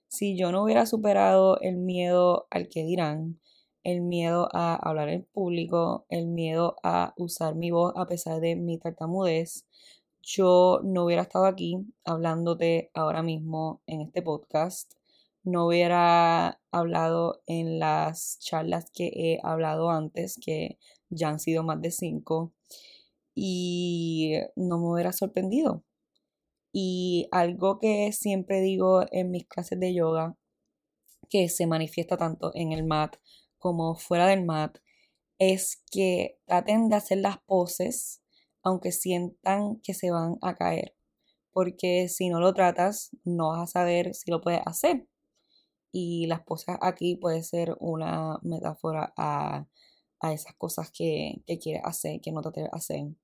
Si 0.08 0.38
yo 0.38 0.52
no 0.52 0.64
hubiera 0.64 0.86
superado 0.86 1.60
el 1.62 1.78
miedo 1.78 2.48
al 2.52 2.68
que 2.70 2.84
dirán, 2.84 3.40
el 3.84 4.02
miedo 4.02 4.48
a 4.54 4.76
hablar 4.76 5.10
en 5.10 5.26
público, 5.34 6.06
el 6.10 6.28
miedo 6.28 6.76
a 6.84 7.14
usar 7.18 7.56
mi 7.56 7.72
voz 7.72 7.94
a 7.96 8.06
pesar 8.06 8.40
de 8.42 8.56
mi 8.56 8.78
tartamudez, 8.78 9.66
yo 10.22 10.82
no 10.84 11.06
hubiera 11.06 11.24
estado 11.24 11.46
aquí 11.46 11.78
hablándote 12.04 12.92
ahora 12.94 13.24
mismo 13.24 13.82
en 13.88 14.02
este 14.02 14.22
podcast, 14.22 14.94
no 15.44 15.68
hubiera 15.68 16.62
hablado 16.72 17.42
en 17.48 17.80
las 17.80 18.38
charlas 18.40 18.92
que 18.94 19.12
he 19.16 19.40
hablado 19.44 19.90
antes, 19.90 20.38
que 20.44 20.78
ya 21.10 21.30
han 21.30 21.40
sido 21.40 21.64
más 21.64 21.82
de 21.82 21.92
cinco, 21.92 22.54
y 23.36 24.34
no 24.56 24.80
me 24.80 24.94
hubiera 24.94 25.14
sorprendido. 25.14 25.84
Y 26.74 27.28
algo 27.32 27.80
que 27.80 28.12
siempre 28.14 28.62
digo 28.62 29.06
en 29.12 29.32
mis 29.32 29.48
clases 29.48 29.80
de 29.80 29.94
yoga, 29.94 30.38
que 31.30 31.50
se 31.50 31.68
manifiesta 31.68 32.18
tanto 32.18 32.52
en 32.56 32.72
el 32.72 32.84
mat 32.86 33.16
como 33.58 33.96
fuera 33.96 34.28
del 34.28 34.46
mat, 34.46 34.78
es 35.40 35.84
que 35.92 36.40
traten 36.46 36.90
de 36.90 36.96
hacer 36.98 37.20
las 37.20 37.40
poses 37.40 38.22
aunque 38.64 38.92
sientan 38.92 39.80
que 39.82 39.94
se 39.94 40.12
van 40.12 40.38
a 40.42 40.56
caer. 40.56 40.96
Porque 41.52 42.08
si 42.10 42.30
no 42.30 42.40
lo 42.40 42.54
tratas, 42.54 43.10
no 43.24 43.50
vas 43.50 43.62
a 43.62 43.68
saber 43.68 44.14
si 44.14 44.32
lo 44.32 44.42
puedes 44.42 44.62
hacer. 44.66 45.08
Y 45.92 46.28
las 46.28 46.42
poses 46.42 46.78
aquí 46.82 47.16
puede 47.16 47.44
ser 47.44 47.76
una 47.80 48.40
metáfora 48.44 49.14
a, 49.18 49.68
esas 50.32 50.54
cosas 50.56 50.92
que, 50.92 51.42
que, 51.48 51.58
quieres 51.58 51.82
hacer, 51.84 52.22
que 52.22 52.32
no 52.32 52.42
te 52.42 52.50
atreves 52.50 52.72
a. 52.74 53.16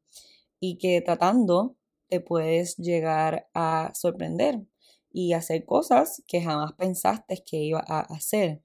Y 0.59 0.77
que 0.77 1.01
tratando 1.01 1.75
te 2.09 2.19
puedes 2.21 2.77
llegar 2.77 3.50
a 3.53 3.91
sorprender 3.93 4.65
y 5.12 5.33
hacer 5.33 5.65
cosas 5.65 6.24
que 6.27 6.41
jamás 6.41 6.74
pensaste 6.74 7.43
que 7.45 7.57
iba 7.57 7.83
a 7.88 8.01
hacer. 8.01 8.63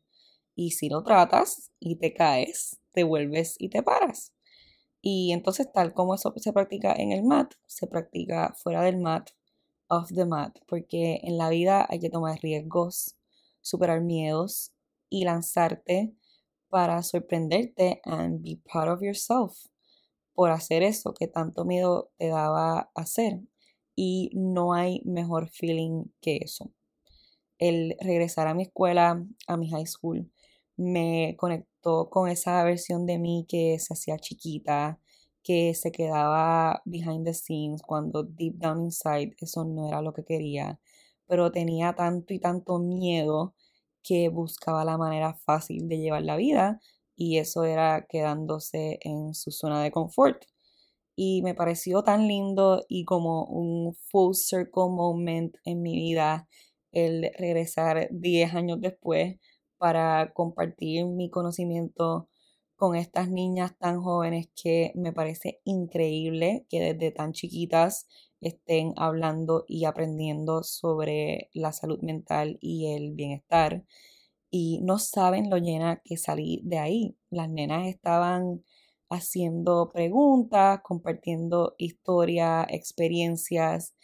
Y 0.55 0.73
si 0.73 0.89
lo 0.89 1.03
tratas 1.03 1.71
y 1.81 1.97
te 1.97 2.13
caes, 2.15 2.81
te 2.93 3.05
vuelves 3.05 3.57
y 3.59 3.69
te 3.69 3.83
paras. 3.83 4.33
Y 5.01 5.33
entonces, 5.33 5.71
tal 5.73 5.95
como 5.95 6.15
eso 6.15 6.33
se 6.37 6.53
practica 6.53 6.95
en 6.95 7.11
el 7.13 7.25
mat, 7.25 7.55
se 7.67 7.87
practica 7.87 8.55
fuera 8.57 8.83
del 8.83 8.99
mat, 8.99 9.31
off 9.89 10.13
the 10.15 10.25
mat, 10.25 10.59
porque 10.69 11.21
en 11.25 11.39
la 11.39 11.49
vida 11.49 11.87
hay 11.89 11.99
que 11.99 12.11
tomar 12.11 12.39
riesgos, 12.41 13.17
superar 13.63 14.03
miedos 14.03 14.73
y 15.09 15.25
lanzarte 15.25 16.15
para 16.69 17.03
sorprenderte 17.03 18.01
and 18.05 18.43
be 18.43 18.61
proud 18.71 18.89
of 18.89 19.03
yourself 19.03 19.59
por 20.35 20.51
hacer 20.51 20.83
eso 20.83 21.15
que 21.15 21.29
tanto 21.29 21.65
miedo 21.65 22.11
te 22.19 22.29
daba 22.29 22.91
hacer. 22.95 23.41
Y 23.95 24.31
no 24.35 24.73
hay 24.75 25.03
mejor 25.05 25.49
feeling 25.51 26.07
que 26.21 26.39
eso. 26.39 26.73
el 27.59 27.97
regresar 28.01 28.49
a 28.49 28.55
mi 28.55 28.65
escuela, 28.65 29.25
a 29.47 29.57
mi 29.57 29.71
high 29.71 29.87
school, 29.87 30.31
me 30.77 31.37
conectó 31.39 32.11
con 32.11 32.29
esa 32.29 32.65
versión 32.65 33.07
de 33.07 33.19
mí 33.19 33.47
que 33.49 33.79
se 33.79 33.95
hacía 33.95 34.19
chiquita, 34.19 35.01
que 35.45 35.75
se 35.75 35.93
quedaba 35.93 36.83
behind 36.85 37.25
the 37.25 37.35
scenes 37.35 37.83
cuando 37.83 38.25
deep 38.25 38.57
down 38.57 38.85
inside 38.85 39.35
eso 39.39 39.65
no 39.65 39.89
era 39.89 40.03
lo 40.03 40.13
que 40.13 40.25
quería, 40.25 40.81
pero 41.27 41.53
tenía 41.53 41.95
tanto 41.95 42.35
y 42.35 42.41
tanto 42.41 42.79
miedo 42.79 43.55
que 44.03 44.29
buscaba 44.29 44.85
la 44.85 44.99
manera 44.99 45.35
fácil 45.35 45.89
de 45.89 45.99
llevar 45.99 46.23
la 46.23 46.37
vida 46.37 46.81
y 47.17 47.39
eso 47.39 47.65
era 47.65 48.07
quedándose 48.09 48.99
en 49.03 49.35
su 49.35 49.51
zona 49.51 49.83
de 49.83 49.93
confort. 49.93 50.45
Y 51.17 51.43
me 51.43 51.55
pareció 51.55 52.03
tan 52.03 52.27
lindo 52.29 52.85
y 52.89 53.05
como 53.05 53.45
un 53.45 53.95
full 54.11 54.35
circle 54.35 54.89
moment 54.91 55.55
en 55.65 55.83
mi 55.83 55.95
vida 55.95 56.49
el 56.93 57.31
regresar 57.39 58.09
10 58.11 58.55
años 58.55 58.81
después 58.81 59.37
para 59.79 60.33
compartir 60.35 61.07
mi 61.07 61.31
conocimiento 61.31 62.29
con 62.77 62.97
estas 62.97 63.31
niñas 63.31 63.77
tan 63.79 64.03
jóvenes 64.03 64.49
que 64.61 64.93
me 64.95 65.13
parece 65.13 65.61
increíble 65.65 66.67
que 66.69 66.81
desde 66.95 67.13
tan 67.13 67.33
chiquitas 67.33 68.09
estén 68.43 68.93
hablando 68.97 69.65
y 69.69 69.85
aprendiendo 69.87 70.63
sobre 70.63 71.49
la 71.55 71.73
salud 71.73 72.01
mental 72.03 72.59
y 72.61 72.93
el 72.95 73.13
bienestar. 73.13 73.85
Y 74.51 74.81
no 74.83 74.99
saben 74.99 75.51
lo 75.51 75.57
llena 75.59 76.03
que 76.05 76.17
salí 76.19 76.61
de 76.65 76.79
ahí. 76.79 77.17
Las 77.31 77.49
nenas 77.49 77.87
estaban 77.87 78.65
haciendo 79.11 79.91
preguntas, 79.93 80.81
compartiendo 80.83 81.75
historias, 81.79 82.67
experiencias 82.71 83.95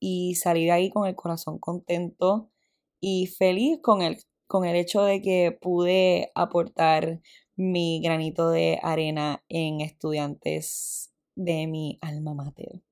y 0.00 0.34
salí 0.36 0.66
de 0.66 0.72
ahí 0.72 0.90
con 0.90 1.06
el 1.06 1.14
corazón 1.16 1.58
contento 1.58 2.50
y 3.00 3.26
feliz 3.26 3.80
con 3.82 4.02
el, 4.02 4.18
con 4.46 4.64
el 4.64 4.76
hecho 4.76 5.02
de 5.02 5.22
que 5.22 5.56
pude 5.60 6.30
aportar 6.34 7.20
mi 7.56 8.00
granito 8.02 8.50
de 8.50 8.78
arena 8.82 9.44
en 9.48 9.80
estudiantes 9.80 11.12
de 11.34 11.66
mi 11.66 11.98
alma 12.00 12.34
mater. 12.34 12.87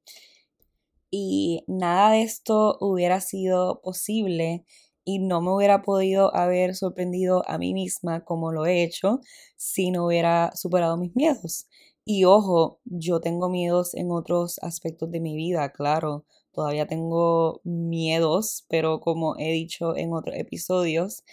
Y 1.10 1.64
nada 1.66 2.10
de 2.10 2.22
esto 2.22 2.76
hubiera 2.80 3.20
sido 3.20 3.80
posible 3.82 4.64
y 5.04 5.20
no 5.20 5.40
me 5.40 5.54
hubiera 5.54 5.82
podido 5.82 6.34
haber 6.34 6.74
sorprendido 6.74 7.48
a 7.48 7.58
mí 7.58 7.72
misma 7.74 8.24
como 8.24 8.50
lo 8.52 8.66
he 8.66 8.82
hecho 8.82 9.20
si 9.56 9.90
no 9.90 10.06
hubiera 10.06 10.50
superado 10.56 10.96
mis 10.96 11.14
miedos. 11.14 11.68
Y 12.04 12.24
ojo, 12.24 12.80
yo 12.84 13.20
tengo 13.20 13.48
miedos 13.48 13.94
en 13.94 14.10
otros 14.10 14.58
aspectos 14.62 15.10
de 15.10 15.20
mi 15.20 15.36
vida, 15.36 15.72
claro. 15.72 16.24
Todavía 16.52 16.86
tengo 16.86 17.60
miedos, 17.64 18.64
pero 18.68 19.00
como 19.00 19.36
he 19.38 19.52
dicho 19.52 19.96
en 19.96 20.12
otros 20.12 20.36
episodios, 20.36 21.24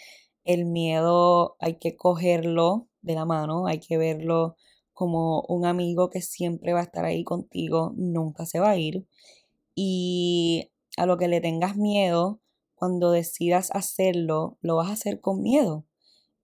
el 0.44 0.66
miedo 0.66 1.56
hay 1.58 1.78
que 1.78 1.96
cogerlo 1.96 2.88
de 3.02 3.14
la 3.14 3.24
mano, 3.24 3.66
hay 3.66 3.80
que 3.80 3.98
verlo 3.98 4.56
como 4.92 5.42
un 5.48 5.64
amigo 5.66 6.10
que 6.10 6.22
siempre 6.22 6.72
va 6.72 6.80
a 6.80 6.84
estar 6.84 7.04
ahí 7.04 7.24
contigo, 7.24 7.92
nunca 7.96 8.46
se 8.46 8.60
va 8.60 8.70
a 8.70 8.76
ir. 8.76 9.06
Y 9.74 10.70
a 10.96 11.06
lo 11.06 11.18
que 11.18 11.28
le 11.28 11.40
tengas 11.40 11.76
miedo, 11.76 12.40
cuando 12.74 13.10
decidas 13.10 13.70
hacerlo, 13.72 14.58
lo 14.60 14.76
vas 14.76 14.88
a 14.88 14.92
hacer 14.92 15.20
con 15.20 15.42
miedo. 15.42 15.84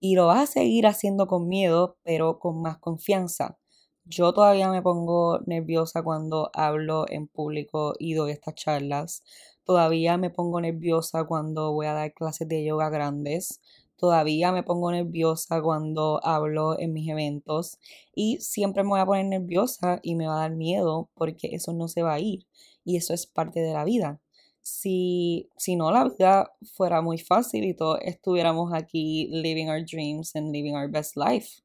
Y 0.01 0.15
lo 0.15 0.27
vas 0.27 0.43
a 0.43 0.53
seguir 0.53 0.87
haciendo 0.87 1.27
con 1.27 1.49
miedo, 1.49 1.99
pero 2.03 2.39
con 2.39 2.63
más 2.63 2.79
confianza. 2.79 3.59
Yo 4.05 4.33
todavía 4.33 4.69
me 4.71 4.83
pongo 4.83 5.39
nerviosa 5.47 6.03
cuando 6.03 6.51
hablo 6.55 7.05
en 7.09 7.29
público 7.29 7.93
y 7.99 8.15
doy 8.15 8.33
estas 8.33 8.55
charlas. 8.57 9.23
Todavía 9.65 10.17
me 10.17 10.31
pongo 10.31 10.61
nerviosa 10.61 11.25
cuando 11.25 11.73
voy 11.73 11.87
a 11.87 11.93
dar 11.93 12.13
clases 12.13 12.49
de 12.49 12.65
yoga 12.65 12.91
grandes. 12.91 13.61
Todavía 13.97 14.51
me 14.51 14.63
pongo 14.63 14.91
nerviosa 14.91 15.63
cuando 15.63 16.21
hablo 16.25 16.77
en 16.79 16.93
mis 16.93 17.09
eventos 17.09 17.79
y 18.15 18.39
siempre 18.41 18.83
me 18.83 18.89
voy 18.89 19.01
a 19.01 19.07
poner 19.07 19.27
nerviosa 19.27 20.01
y 20.03 20.15
me 20.17 20.27
va 20.27 20.39
a 20.39 20.49
dar 20.49 20.57
miedo 20.57 21.11
porque 21.15 21.51
eso 21.53 21.73
no 21.75 21.87
se 21.87 22.03
va 22.03 22.15
a 22.15 22.21
ir 22.21 22.47
y 22.91 22.97
eso 22.97 23.15
es 23.15 23.27
parte 23.27 23.61
de 23.61 23.73
la 23.73 23.85
vida. 23.85 24.21
Si, 24.63 25.49
si 25.57 25.77
no, 25.77 25.91
la 25.93 26.05
vida 26.09 26.53
fuera 26.75 27.01
muy 27.03 27.19
fácil 27.19 27.65
y 27.65 27.75
todos 27.75 27.99
estuviéramos 28.03 28.73
aquí 28.75 29.29
living 29.31 29.69
our 29.69 29.85
dreams 29.85 30.35
and 30.35 30.53
living 30.53 30.75
our 30.75 30.91
best 30.91 31.17
life. 31.17 31.63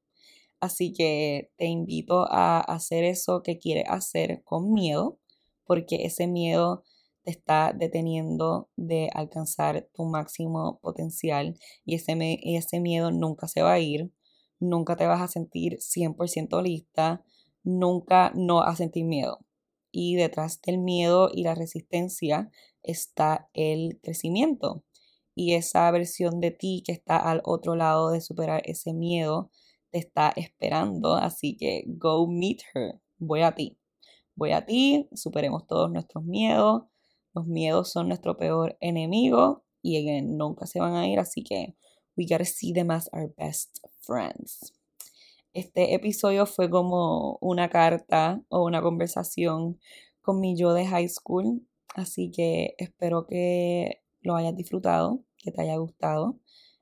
Así 0.59 0.93
que 0.93 1.51
te 1.57 1.65
invito 1.65 2.27
a 2.29 2.59
hacer 2.59 3.03
eso 3.03 3.41
que 3.43 3.57
quieres 3.59 3.85
hacer 3.87 4.43
con 4.43 4.71
miedo, 4.71 5.19
porque 5.65 6.05
ese 6.05 6.27
miedo 6.27 6.83
te 7.23 7.31
está 7.31 7.73
deteniendo 7.73 8.69
de 8.75 9.09
alcanzar 9.13 9.89
tu 9.93 10.05
máximo 10.05 10.79
potencial 10.81 11.57
y 11.85 11.95
ese, 11.95 12.39
ese 12.43 12.79
miedo 12.79 13.11
nunca 13.11 13.47
se 13.47 13.63
va 13.63 13.73
a 13.73 13.79
ir, 13.79 14.11
nunca 14.59 14.95
te 14.95 15.07
vas 15.07 15.21
a 15.21 15.27
sentir 15.27 15.79
100% 15.81 16.61
lista, 16.61 17.23
nunca 17.63 18.31
no 18.35 18.61
a 18.61 18.75
sentir 18.75 19.05
miedo. 19.05 19.44
Y 19.97 20.15
detrás 20.15 20.61
del 20.61 20.77
miedo 20.77 21.29
y 21.33 21.43
la 21.43 21.55
resistencia 21.55 22.49
está 22.83 23.49
el 23.53 23.99
crecimiento. 24.03 24.83
Y 25.35 25.53
esa 25.53 25.89
versión 25.91 26.41
de 26.41 26.51
ti 26.51 26.83
que 26.85 26.91
está 26.91 27.17
al 27.17 27.41
otro 27.45 27.75
lado 27.75 28.11
de 28.11 28.21
superar 28.21 28.61
ese 28.65 28.93
miedo 28.93 29.51
te 29.91 29.99
está 29.99 30.33
esperando. 30.35 31.15
Así 31.15 31.55
que 31.57 31.85
go 31.87 32.27
meet 32.27 32.61
her. 32.73 33.01
Voy 33.17 33.41
a 33.43 33.53
ti. 33.53 33.77
Voy 34.35 34.51
a 34.51 34.65
ti. 34.65 35.07
Superemos 35.13 35.67
todos 35.67 35.91
nuestros 35.91 36.25
miedos 36.25 36.83
los 37.35 37.47
miedos 37.47 37.91
son 37.91 38.07
nuestro 38.07 38.37
peor 38.37 38.77
enemigo 38.79 39.65
y 39.81 40.21
nunca 40.21 40.65
se 40.65 40.79
van 40.79 40.95
a 40.95 41.07
ir, 41.07 41.19
así 41.19 41.43
que 41.43 41.75
we 42.15 42.25
gotta 42.25 42.45
see 42.45 42.71
them 42.71 42.89
as 42.89 43.09
our 43.11 43.33
best 43.37 43.79
friends. 43.99 44.73
Este 45.55 45.93
episodio 45.95 46.45
fue 46.47 46.69
como 46.69 47.37
una 47.39 47.69
carta 47.69 48.43
o 48.49 48.65
una 48.65 48.81
conversación 48.81 49.79
con 50.19 50.41
mi 50.41 50.57
yo 50.57 50.73
de 50.73 50.85
high 50.85 51.07
school, 51.07 51.65
así 51.95 52.29
que 52.29 52.75
espero 52.77 53.25
que 53.25 54.01
lo 54.19 54.35
hayas 54.35 54.57
disfrutado, 54.57 55.23
que 55.37 55.53
te 55.53 55.61
haya 55.61 55.77
gustado, 55.77 56.37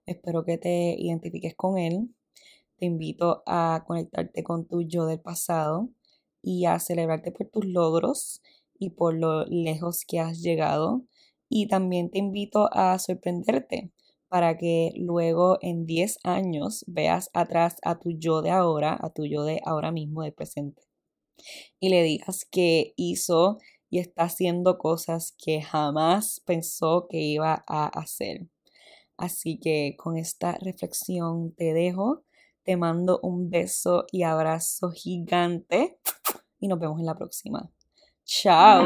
espero 0.07 0.43
que 0.43 0.57
te 0.57 0.95
identifiques 0.97 1.53
con 1.55 1.77
él. 1.77 2.15
Te 2.77 2.88
invito 2.88 3.43
a 3.45 3.83
conectarte 3.86 4.43
con 4.43 4.67
tu 4.67 4.81
yo 4.81 5.05
del 5.05 5.21
pasado 5.21 5.89
y 6.41 6.65
a 6.65 6.79
celebrarte 6.79 7.31
por 7.31 7.49
tus 7.49 7.67
logros 7.67 8.41
y 8.79 8.89
por 8.89 9.13
lo 9.13 9.45
lejos 9.45 10.03
que 10.03 10.19
has 10.19 10.41
llegado. 10.41 11.05
Y 11.47 11.67
también 11.67 12.09
te 12.09 12.17
invito 12.17 12.69
a 12.73 12.97
sorprenderte 12.97 13.91
para 14.34 14.58
que 14.58 14.93
luego 14.96 15.60
en 15.62 15.86
10 15.86 16.17
años 16.24 16.86
veas 16.88 17.30
atrás 17.36 17.78
a 17.84 18.00
tu 18.00 18.10
yo 18.17 18.41
de 18.41 18.50
ahora, 18.50 18.98
a 19.00 19.12
tu 19.12 19.28
yo 19.28 19.43
de 19.43 19.62
ahora 19.63 19.91
mismo, 19.91 20.24
de 20.24 20.32
presente. 20.32 20.82
Y 21.80 21.89
le 21.89 22.02
digas 22.02 22.43
que 22.50 22.96
hizo 22.96 23.60
y 23.91 24.00
está 24.00 24.24
haciendo 24.24 24.80
cosas 24.80 25.36
que 25.38 25.62
jamás 25.62 26.41
pensó 26.48 27.06
que 27.08 27.19
iba 27.19 27.63
a 27.67 27.86
hacer. 27.86 28.48
Así 29.17 29.60
que 29.60 29.93
con 30.00 30.17
esta 30.17 30.54
reflexión 30.54 31.52
te 31.52 31.72
dejo, 31.72 32.24
te 32.63 32.76
mando 32.76 33.19
un 33.22 33.52
beso 33.52 34.08
y 34.12 34.24
abrazo 34.24 34.89
gigante 34.89 36.00
y 36.60 36.69
nos 36.69 36.80
vemos 36.80 37.00
en 37.00 37.06
la 37.06 37.13
próxima. 37.13 37.69
Ciao. 38.26 38.84